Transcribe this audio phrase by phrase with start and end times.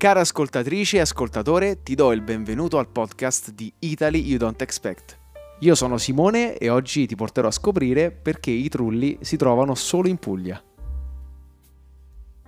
[0.00, 5.18] Cara ascoltatrice e ascoltatore, ti do il benvenuto al podcast di Italy You Don't Expect.
[5.58, 10.08] Io sono Simone e oggi ti porterò a scoprire perché i trulli si trovano solo
[10.08, 10.58] in Puglia.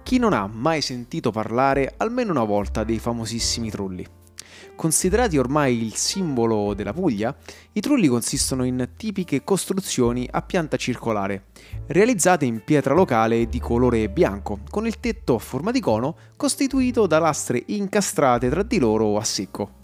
[0.02, 4.21] Chi non ha mai sentito parlare almeno una volta dei famosissimi trulli?
[4.74, 7.34] Considerati ormai il simbolo della Puglia,
[7.72, 11.46] i trulli consistono in tipiche costruzioni a pianta circolare,
[11.86, 17.06] realizzate in pietra locale di colore bianco, con il tetto a forma di cono costituito
[17.06, 19.80] da lastre incastrate tra di loro a secco.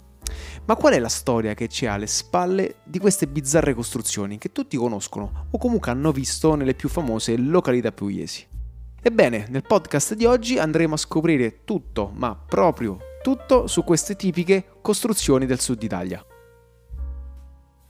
[0.65, 4.77] Ma qual è la storia che c'è alle spalle di queste bizzarre costruzioni che tutti
[4.77, 8.45] conoscono o comunque hanno visto nelle più famose località pugliesi?
[9.01, 14.65] Ebbene, nel podcast di oggi andremo a scoprire tutto, ma proprio tutto su queste tipiche
[14.81, 16.23] costruzioni del sud Italia.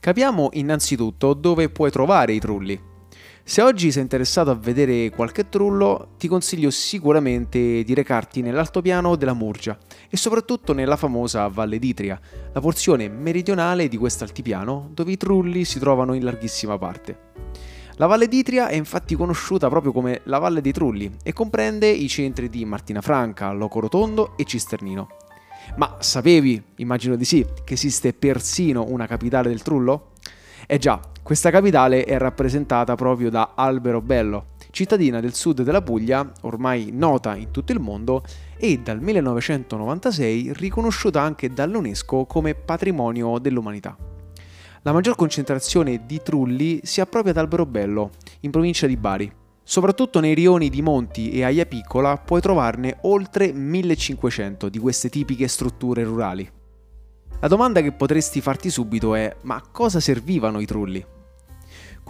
[0.00, 2.88] Capiamo innanzitutto dove puoi trovare i trulli.
[3.42, 9.34] Se oggi sei interessato a vedere qualche trullo, ti consiglio sicuramente di recarti nell'altopiano della
[9.34, 9.76] Murgia
[10.08, 12.20] e soprattutto nella famosa Valle d'Itria,
[12.52, 17.28] la porzione meridionale di questo altipiano dove i trulli si trovano in larghissima parte.
[18.00, 22.08] La Valle d'Itria è infatti conosciuta proprio come la Valle dei Trulli e comprende i
[22.08, 25.08] centri di Martina Franca, Loco Rotondo e Cisternino.
[25.76, 30.12] Ma sapevi, immagino di sì, che esiste persino una capitale del trullo?
[30.66, 36.26] Eh già, questa capitale è rappresentata proprio da Albero Bello, cittadina del sud della Puglia,
[36.40, 38.22] ormai nota in tutto il mondo
[38.56, 43.94] e dal 1996 riconosciuta anche dall'UNESCO come patrimonio dell'umanità.
[44.82, 49.30] La maggior concentrazione di trulli si appropria ad Alberobello, in provincia di Bari.
[49.62, 55.48] Soprattutto nei rioni di Monti e Aia Piccola puoi trovarne oltre 1500 di queste tipiche
[55.48, 56.50] strutture rurali.
[57.40, 61.04] La domanda che potresti farti subito è: ma cosa servivano i trulli?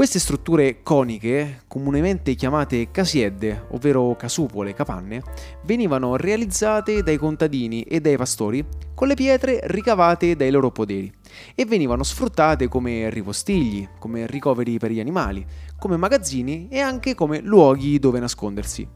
[0.00, 5.22] Queste strutture coniche, comunemente chiamate casiedde, ovvero casupole, capanne,
[5.64, 11.12] venivano realizzate dai contadini e dai pastori con le pietre ricavate dai loro poderi
[11.54, 15.44] e venivano sfruttate come ripostigli, come ricoveri per gli animali,
[15.78, 18.88] come magazzini e anche come luoghi dove nascondersi.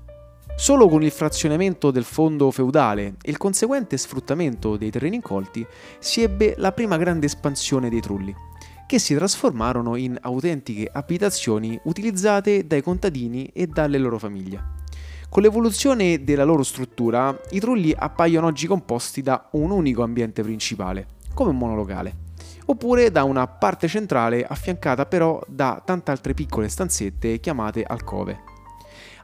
[0.56, 5.66] Solo con il frazionamento del fondo feudale e il conseguente sfruttamento dei terreni incolti
[5.98, 8.34] si ebbe la prima grande espansione dei trulli
[8.94, 14.62] che si trasformarono in autentiche abitazioni utilizzate dai contadini e dalle loro famiglie.
[15.28, 21.09] Con l'evoluzione della loro struttura, i trulli appaiono oggi composti da un unico ambiente principale,
[21.34, 22.15] come un monolocale,
[22.66, 28.53] oppure da una parte centrale affiancata però da tante altre piccole stanzette chiamate alcove.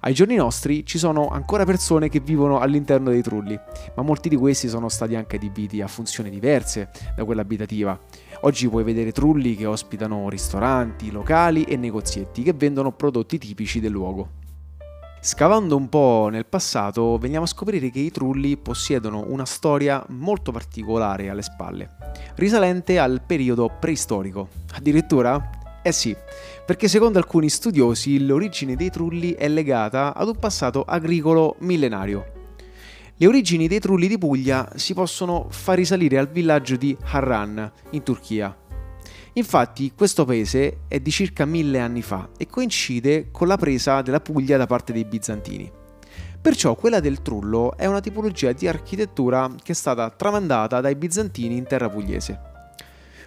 [0.02, 3.58] Ai giorni nostri ci sono ancora persone che vivono all'interno dei trulli,
[3.94, 7.98] ma molti di questi sono stati anche adibiti a funzioni diverse da quella abitativa.
[8.42, 13.92] Oggi puoi vedere trulli che ospitano ristoranti, locali e negozietti che vendono prodotti tipici del
[13.92, 14.38] luogo.
[15.20, 20.50] Scavando un po' nel passato, veniamo a scoprire che i trulli possiedono una storia molto
[20.50, 21.96] particolare alle spalle,
[22.36, 24.48] risalente al periodo preistorico.
[24.72, 26.14] Addirittura eh sì,
[26.70, 32.54] perché secondo alcuni studiosi l'origine dei trulli è legata ad un passato agricolo millenario.
[33.16, 38.04] Le origini dei trulli di Puglia si possono far risalire al villaggio di Harran, in
[38.04, 38.56] Turchia.
[39.32, 44.20] Infatti questo paese è di circa mille anni fa e coincide con la presa della
[44.20, 45.68] Puglia da parte dei bizantini.
[46.40, 51.56] Perciò quella del trullo è una tipologia di architettura che è stata tramandata dai bizantini
[51.56, 52.40] in terra pugliese.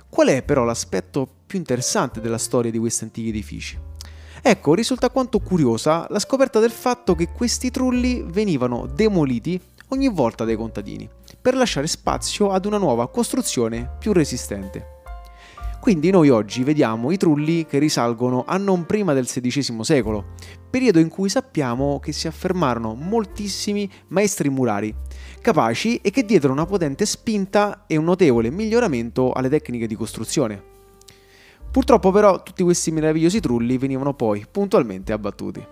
[0.08, 3.78] Qual è però l'aspetto più interessante della storia di questi antichi edifici?
[4.42, 10.46] Ecco, risulta quanto curiosa la scoperta del fatto che questi trulli venivano demoliti ogni volta
[10.46, 11.08] dai contadini,
[11.40, 15.02] per lasciare spazio ad una nuova costruzione più resistente.
[15.80, 20.34] Quindi noi oggi vediamo i trulli che risalgono a non prima del XVI secolo,
[20.72, 24.96] periodo in cui sappiamo che si affermarono moltissimi maestri murari,
[25.40, 30.72] capaci e che diedero una potente spinta e un notevole miglioramento alle tecniche di costruzione.
[31.74, 35.66] Purtroppo però tutti questi meravigliosi trulli venivano poi puntualmente abbattuti.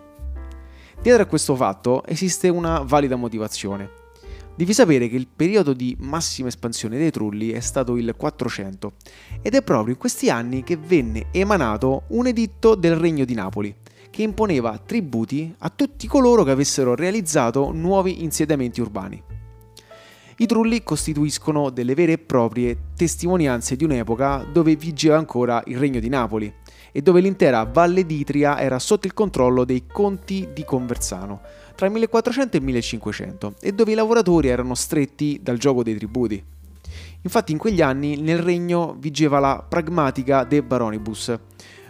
[1.00, 3.88] Dietro a questo fatto esiste una valida motivazione.
[4.56, 8.94] Devi sapere che il periodo di massima espansione dei trulli è stato il 400
[9.44, 13.76] ed è proprio in questi anni che venne emanato un editto del Regno di Napoli
[14.10, 19.31] che imponeva tributi a tutti coloro che avessero realizzato nuovi insediamenti urbani.
[20.42, 26.00] I trulli costituiscono delle vere e proprie testimonianze di un'epoca dove vigeva ancora il Regno
[26.00, 26.52] di Napoli
[26.92, 31.42] e dove l'intera Valle d'Itria era sotto il controllo dei conti di Conversano,
[31.76, 35.96] tra il 1400 e il 1500 e dove i lavoratori erano stretti dal gioco dei
[35.96, 36.44] tributi.
[37.22, 41.38] Infatti in quegli anni nel regno vigeva la pragmatica de baronibus,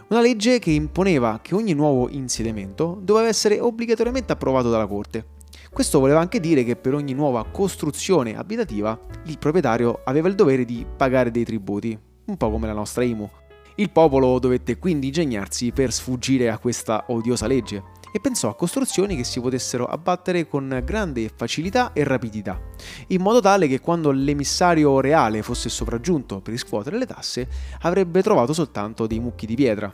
[0.09, 5.39] una legge che imponeva che ogni nuovo insediamento doveva essere obbligatoriamente approvato dalla corte.
[5.73, 10.65] Questo voleva anche dire che per ogni nuova costruzione abitativa il proprietario aveva il dovere
[10.65, 13.29] di pagare dei tributi, un po' come la nostra IMU.
[13.75, 19.15] Il popolo dovette quindi ingegnarsi per sfuggire a questa odiosa legge e pensò a costruzioni
[19.15, 22.59] che si potessero abbattere con grande facilità e rapidità,
[23.07, 27.47] in modo tale che quando l'emissario reale fosse sopraggiunto per riscuotere le tasse
[27.83, 29.91] avrebbe trovato soltanto dei mucchi di pietra.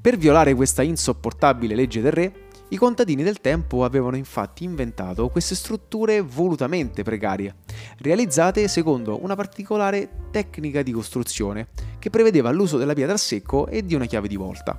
[0.00, 5.54] Per violare questa insopportabile legge del re, i contadini del tempo avevano infatti inventato queste
[5.54, 7.56] strutture volutamente precarie,
[7.98, 11.68] realizzate secondo una particolare tecnica di costruzione
[11.98, 14.78] che prevedeva l'uso della pietra a secco e di una chiave di volta.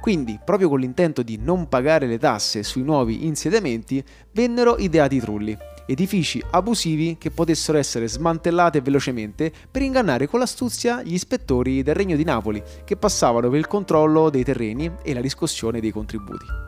[0.00, 5.20] Quindi, proprio con l'intento di non pagare le tasse sui nuovi insediamenti, vennero ideati i
[5.20, 5.56] trulli,
[5.86, 12.16] edifici abusivi che potessero essere smantellati velocemente per ingannare con l'astuzia gli ispettori del Regno
[12.16, 16.63] di Napoli, che passavano per il controllo dei terreni e la riscossione dei contributi.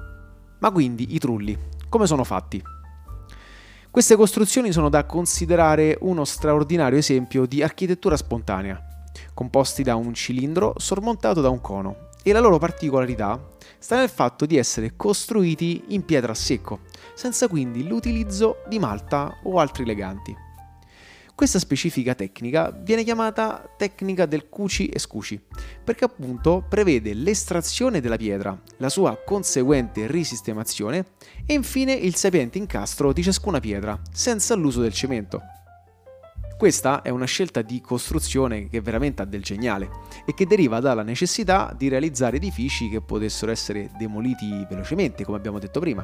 [0.67, 1.57] Ma quindi i trulli,
[1.89, 2.61] come sono fatti?
[3.89, 8.85] Queste costruzioni sono da considerare uno straordinario esempio di architettura spontanea,
[9.33, 13.41] composti da un cilindro sormontato da un cono, e la loro particolarità
[13.79, 16.81] sta nel fatto di essere costruiti in pietra a secco,
[17.15, 20.46] senza quindi l'utilizzo di malta o altri leganti.
[21.37, 25.39] Questa specifica tecnica viene chiamata tecnica del cuci e scuci,
[25.85, 31.09] perché appunto prevede l'estrazione della pietra, la sua conseguente risistemazione
[31.45, 35.43] e infine il sapiente incastro di ciascuna pietra, senza l'uso del cemento.
[36.57, 39.91] Questa è una scelta di costruzione che veramente ha del geniale
[40.25, 45.59] e che deriva dalla necessità di realizzare edifici che potessero essere demoliti velocemente, come abbiamo
[45.59, 46.03] detto prima.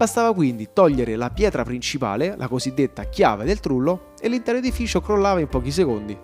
[0.00, 5.40] Bastava quindi togliere la pietra principale, la cosiddetta chiave del trullo, e l'intero edificio crollava
[5.40, 6.18] in pochi secondi.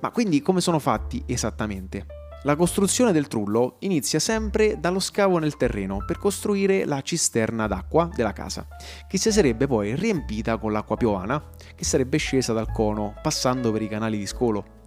[0.00, 2.04] Ma quindi come sono fatti esattamente?
[2.42, 8.10] La costruzione del trullo inizia sempre dallo scavo nel terreno per costruire la cisterna d'acqua
[8.14, 8.66] della casa,
[9.08, 11.42] che si sarebbe poi riempita con l'acqua piovana,
[11.74, 14.78] che sarebbe scesa dal cono passando per i canali di scolo.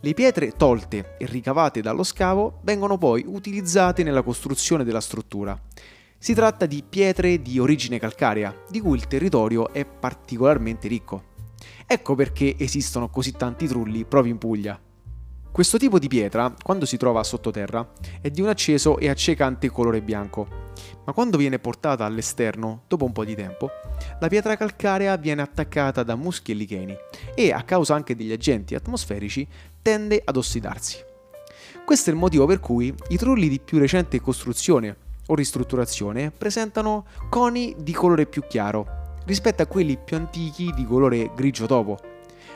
[0.00, 5.56] Le pietre tolte e ricavate dallo scavo vengono poi utilizzate nella costruzione della struttura.
[6.24, 11.24] Si tratta di pietre di origine calcarea, di cui il territorio è particolarmente ricco.
[11.86, 14.80] Ecco perché esistono così tanti trulli proprio in Puglia.
[15.52, 17.92] Questo tipo di pietra, quando si trova sottoterra,
[18.22, 20.48] è di un acceso e accecante colore bianco,
[21.04, 23.68] ma quando viene portata all'esterno, dopo un po' di tempo,
[24.18, 26.96] la pietra calcarea viene attaccata da muschi e licheni
[27.34, 29.46] e, a causa anche degli agenti atmosferici,
[29.82, 30.96] tende ad ossidarsi.
[31.84, 37.06] Questo è il motivo per cui i trulli di più recente costruzione o ristrutturazione presentano
[37.30, 42.12] coni di colore più chiaro rispetto a quelli più antichi di colore grigio topo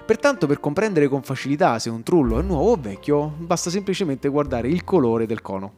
[0.08, 4.66] Pertanto per comprendere con facilità se un trullo è nuovo o vecchio, basta semplicemente guardare
[4.66, 5.74] il colore del cono.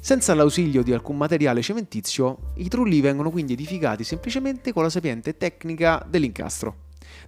[0.00, 5.36] Senza l'ausilio di alcun materiale cementizio, i trulli vengono quindi edificati semplicemente con la sapiente
[5.36, 6.74] tecnica dell'incastro.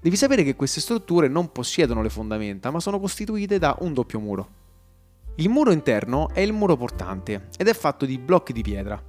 [0.00, 4.18] Devi sapere che queste strutture non possiedono le fondamenta, ma sono costituite da un doppio
[4.18, 4.48] muro.
[5.38, 9.02] Il muro interno è il muro portante ed è fatto di blocchi di pietra.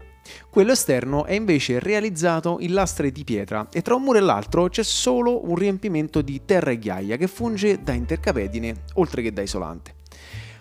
[0.50, 4.68] Quello esterno è invece realizzato in lastre di pietra e tra un muro e l'altro
[4.68, 9.44] c'è solo un riempimento di terra e ghiaia che funge da intercapedine oltre che da
[9.44, 9.94] isolante.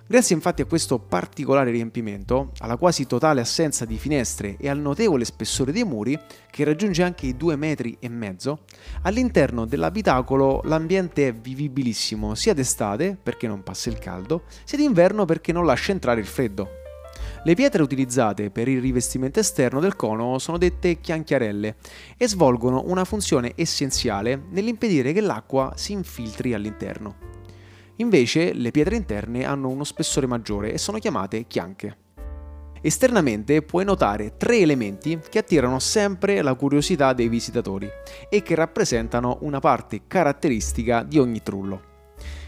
[0.07, 5.25] Grazie infatti a questo particolare riempimento, alla quasi totale assenza di finestre e al notevole
[5.25, 6.19] spessore dei muri,
[6.51, 8.65] che raggiunge anche i due metri e mezzo,
[9.03, 15.53] all'interno dell'abitacolo l'ambiente è vivibilissimo sia d'estate, perché non passa il caldo, sia d'inverno perché
[15.53, 16.69] non lascia entrare il freddo.
[17.43, 21.77] Le pietre utilizzate per il rivestimento esterno del cono sono dette chianchiarelle
[22.19, 27.35] e svolgono una funzione essenziale nell'impedire che l'acqua si infiltri all'interno.
[27.97, 31.99] Invece le pietre interne hanno uno spessore maggiore e sono chiamate chianche.
[32.81, 37.89] Esternamente puoi notare tre elementi che attirano sempre la curiosità dei visitatori
[38.29, 41.93] e che rappresentano una parte caratteristica di ogni trullo.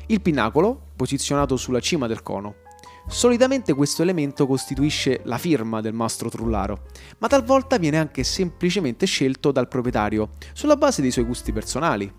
[0.09, 2.65] Il pinnacolo, posizionato sulla cima del cono,
[3.09, 6.87] Solitamente questo elemento costituisce la firma del mastro trullaro,
[7.19, 12.13] ma talvolta viene anche semplicemente scelto dal proprietario, sulla base dei suoi gusti personali.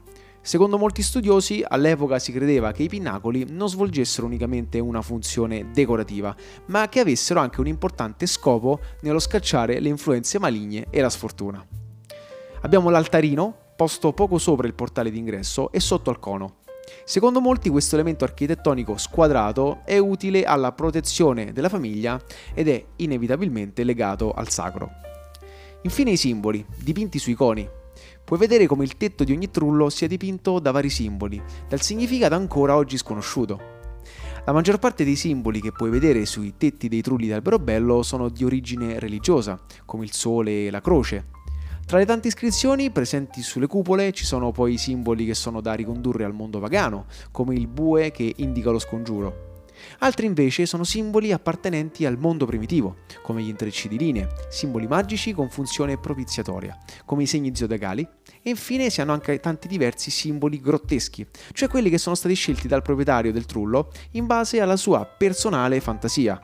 [0.47, 6.33] Secondo molti studiosi, all'epoca si credeva che i pinnacoli non svolgessero unicamente una funzione decorativa,
[6.67, 11.67] ma che avessero anche un importante scopo nello scacciare le influenze maligne e la sfortuna.
[12.61, 16.59] Abbiamo l'altarino, posto poco sopra il portale d'ingresso e sotto al cono.
[17.03, 22.17] Secondo molti questo elemento architettonico squadrato è utile alla protezione della famiglia
[22.53, 24.91] ed è inevitabilmente legato al sacro.
[25.81, 27.76] Infine i simboli, dipinti sui coni.
[28.27, 32.35] Puoi vedere come il tetto di ogni trullo sia dipinto da vari simboli, dal significato
[32.35, 33.57] ancora oggi sconosciuto.
[34.45, 38.43] La maggior parte dei simboli che puoi vedere sui tetti dei trulli d'alberobello sono di
[38.43, 41.27] origine religiosa, come il sole e la croce.
[41.85, 46.25] Tra le tante iscrizioni presenti sulle cupole ci sono poi simboli che sono da ricondurre
[46.25, 49.46] al mondo pagano, come il bue che indica lo scongiuro.
[49.99, 55.33] Altri invece sono simboli appartenenti al mondo primitivo, come gli intrecci di linee, simboli magici
[55.33, 58.07] con funzione propiziatoria, come i segni zodiacali,
[58.41, 62.67] e infine si hanno anche tanti diversi simboli grotteschi, cioè quelli che sono stati scelti
[62.67, 66.39] dal proprietario del trullo in base alla sua personale fantasia.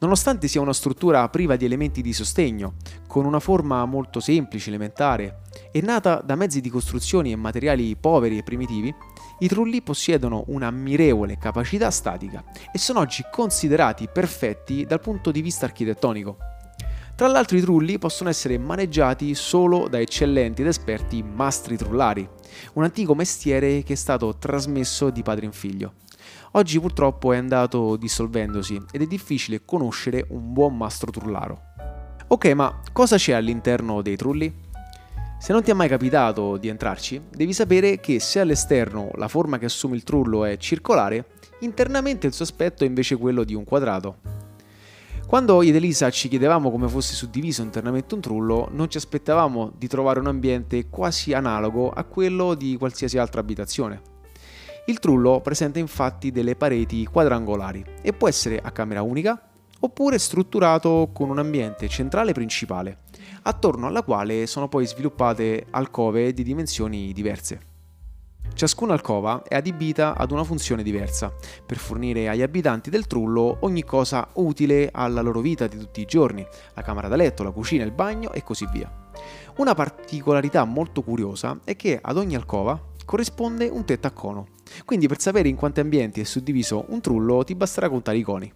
[0.00, 2.74] Nonostante sia una struttura priva di elementi di sostegno,
[3.08, 5.40] con una forma molto semplice, elementare,
[5.72, 8.94] e nata da mezzi di costruzioni e materiali poveri e primitivi,
[9.40, 15.64] i trulli possiedono un'ammirevole capacità statica e sono oggi considerati perfetti dal punto di vista
[15.64, 16.36] architettonico.
[17.16, 22.28] Tra l'altro i trulli possono essere maneggiati solo da eccellenti ed esperti mastri trullari,
[22.74, 25.94] un antico mestiere che è stato trasmesso di padre in figlio.
[26.52, 31.60] Oggi purtroppo è andato dissolvendosi ed è difficile conoscere un buon mastro trullaro.
[32.28, 34.66] Ok, ma cosa c'è all'interno dei trulli?
[35.38, 39.58] Se non ti è mai capitato di entrarci, devi sapere che se all'esterno la forma
[39.58, 41.26] che assume il trullo è circolare,
[41.60, 44.16] internamente il suo aspetto è invece quello di un quadrato.
[45.26, 49.72] Quando io ed Elisa ci chiedevamo come fosse suddiviso internamente un trullo, non ci aspettavamo
[49.76, 54.16] di trovare un ambiente quasi analogo a quello di qualsiasi altra abitazione.
[54.88, 59.38] Il trullo presenta infatti delle pareti quadrangolari e può essere a camera unica
[59.80, 63.00] oppure strutturato con un ambiente centrale principale,
[63.42, 67.60] attorno alla quale sono poi sviluppate alcove di dimensioni diverse.
[68.54, 71.34] Ciascuna alcova è adibita ad una funzione diversa,
[71.66, 76.06] per fornire agli abitanti del trullo ogni cosa utile alla loro vita di tutti i
[76.06, 78.90] giorni, la camera da letto, la cucina, il bagno e così via.
[79.58, 84.46] Una particolarità molto curiosa è che ad ogni alcova corrisponde un tetto a cono,
[84.84, 88.52] quindi per sapere in quanti ambienti è suddiviso un trullo ti basterà contare i coni.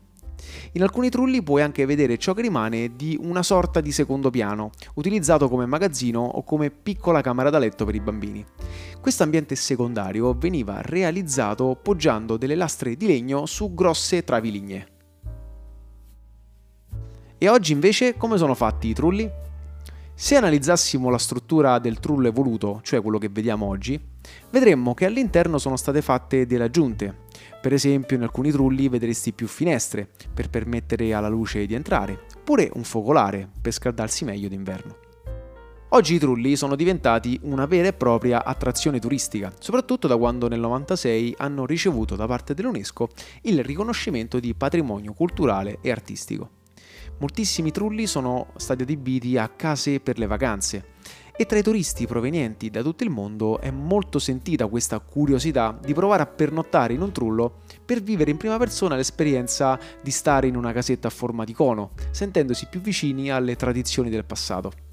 [0.72, 4.70] In alcuni trulli puoi anche vedere ciò che rimane di una sorta di secondo piano,
[4.94, 8.44] utilizzato come magazzino o come piccola camera da letto per i bambini.
[9.00, 14.86] Questo ambiente secondario veniva realizzato poggiando delle lastre di legno su grosse travi lignee.
[17.38, 19.28] E oggi invece come sono fatti i trulli?
[20.22, 24.00] Se analizzassimo la struttura del trullo evoluto, cioè quello che vediamo oggi,
[24.50, 27.22] vedremmo che all'interno sono state fatte delle aggiunte.
[27.60, 32.70] Per esempio in alcuni trulli vedresti più finestre per permettere alla luce di entrare, oppure
[32.74, 34.96] un focolare per scaldarsi meglio d'inverno.
[35.88, 40.60] Oggi i trulli sono diventati una vera e propria attrazione turistica, soprattutto da quando nel
[40.60, 43.08] 96 hanno ricevuto da parte dell'UNESCO
[43.42, 46.61] il riconoscimento di patrimonio culturale e artistico.
[47.22, 50.86] Moltissimi trulli sono stati adibiti a case per le vacanze
[51.36, 55.94] e tra i turisti provenienti da tutto il mondo è molto sentita questa curiosità di
[55.94, 60.56] provare a pernottare in un trullo per vivere in prima persona l'esperienza di stare in
[60.56, 64.91] una casetta a forma di cono, sentendosi più vicini alle tradizioni del passato.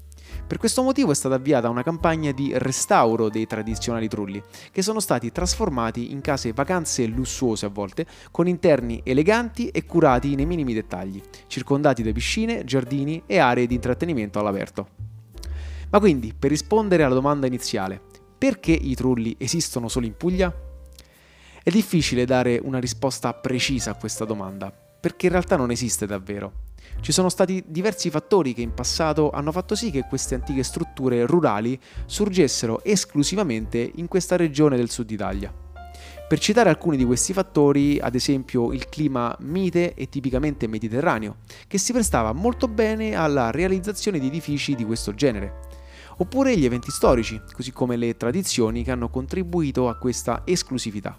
[0.50, 4.42] Per questo motivo è stata avviata una campagna di restauro dei tradizionali trulli,
[4.72, 10.34] che sono stati trasformati in case vacanze lussuose a volte, con interni eleganti e curati
[10.34, 14.88] nei minimi dettagli, circondati da piscine, giardini e aree di intrattenimento all'aperto.
[15.88, 18.02] Ma quindi, per rispondere alla domanda iniziale,
[18.36, 20.52] perché i trulli esistono solo in Puglia?
[21.62, 26.68] È difficile dare una risposta precisa a questa domanda, perché in realtà non esiste davvero.
[27.00, 31.24] Ci sono stati diversi fattori che in passato hanno fatto sì che queste antiche strutture
[31.24, 35.52] rurali sorgessero esclusivamente in questa regione del sud Italia.
[36.28, 41.78] Per citare alcuni di questi fattori, ad esempio il clima mite e tipicamente mediterraneo, che
[41.78, 45.58] si prestava molto bene alla realizzazione di edifici di questo genere,
[46.18, 51.18] oppure gli eventi storici, così come le tradizioni che hanno contribuito a questa esclusività.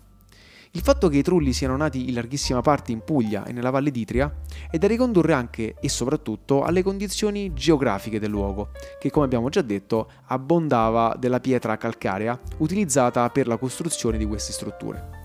[0.74, 3.92] Il fatto che i trulli siano nati in larghissima parte in Puglia e nella Valle
[3.92, 4.34] d'Itria
[4.70, 9.62] è da ricondurre anche e soprattutto alle condizioni geografiche del luogo, che come abbiamo già
[9.62, 15.20] detto abbondava della pietra calcarea utilizzata per la costruzione di queste strutture.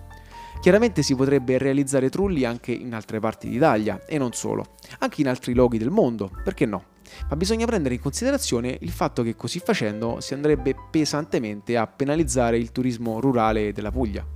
[0.60, 5.28] Chiaramente si potrebbe realizzare trulli anche in altre parti d'Italia e non solo, anche in
[5.28, 6.86] altri luoghi del mondo, perché no?
[7.28, 12.58] Ma bisogna prendere in considerazione il fatto che così facendo si andrebbe pesantemente a penalizzare
[12.58, 14.35] il turismo rurale della Puglia.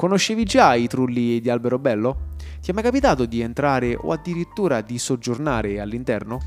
[0.00, 2.28] Conoscevi già i trulli di Alberobello?
[2.62, 6.38] Ti è mai capitato di entrare o addirittura di soggiornare all'interno?